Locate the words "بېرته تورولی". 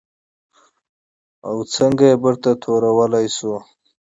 2.23-3.27